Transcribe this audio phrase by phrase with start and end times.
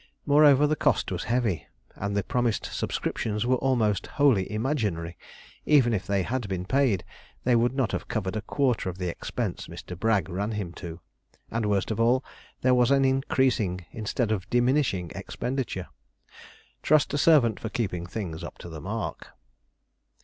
[0.25, 5.15] Moreover, the cost was heavy, and the promised subscriptions were almost wholly imaginary;
[5.63, 7.03] even if they had been paid,
[7.43, 9.95] they would not have covered a quarter of the expense Mr.
[9.95, 11.01] Bragg ran him to;
[11.51, 12.25] and worst of all,
[12.61, 15.87] there was an increasing instead of a diminishing expenditure.
[16.81, 19.33] Trust a servant for keeping things up to the mark.